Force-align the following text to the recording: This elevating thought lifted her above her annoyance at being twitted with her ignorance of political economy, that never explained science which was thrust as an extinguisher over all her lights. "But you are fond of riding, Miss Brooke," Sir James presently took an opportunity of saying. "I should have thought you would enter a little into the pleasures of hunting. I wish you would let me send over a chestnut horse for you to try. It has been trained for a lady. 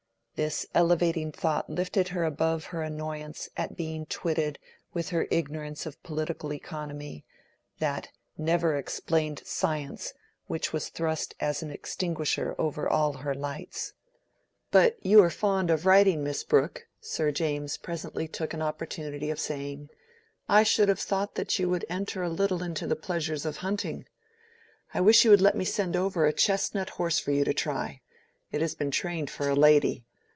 This 0.35 0.65
elevating 0.73 1.31
thought 1.31 1.69
lifted 1.69 2.07
her 2.07 2.23
above 2.23 2.63
her 2.73 2.81
annoyance 2.81 3.47
at 3.55 3.77
being 3.77 4.07
twitted 4.07 4.57
with 4.91 5.09
her 5.09 5.27
ignorance 5.29 5.85
of 5.85 6.01
political 6.01 6.51
economy, 6.51 7.23
that 7.77 8.09
never 8.39 8.75
explained 8.75 9.43
science 9.45 10.13
which 10.47 10.73
was 10.73 10.89
thrust 10.89 11.35
as 11.39 11.61
an 11.61 11.69
extinguisher 11.69 12.55
over 12.57 12.89
all 12.89 13.13
her 13.13 13.35
lights. 13.35 13.93
"But 14.71 14.97
you 15.05 15.21
are 15.21 15.29
fond 15.29 15.69
of 15.69 15.85
riding, 15.85 16.23
Miss 16.23 16.43
Brooke," 16.43 16.87
Sir 16.99 17.29
James 17.31 17.77
presently 17.77 18.27
took 18.27 18.51
an 18.55 18.63
opportunity 18.63 19.29
of 19.29 19.39
saying. 19.39 19.89
"I 20.49 20.63
should 20.63 20.89
have 20.89 20.99
thought 20.99 21.59
you 21.59 21.69
would 21.69 21.85
enter 21.87 22.23
a 22.23 22.29
little 22.29 22.63
into 22.63 22.87
the 22.87 22.95
pleasures 22.95 23.45
of 23.45 23.57
hunting. 23.57 24.07
I 24.91 25.01
wish 25.01 25.23
you 25.23 25.29
would 25.29 25.39
let 25.41 25.55
me 25.55 25.65
send 25.65 25.95
over 25.95 26.25
a 26.25 26.33
chestnut 26.33 26.89
horse 26.89 27.19
for 27.19 27.29
you 27.29 27.45
to 27.45 27.53
try. 27.53 28.01
It 28.51 28.61
has 28.61 28.73
been 28.73 28.89
trained 28.89 29.29
for 29.29 29.47
a 29.47 29.53
lady. 29.55 30.03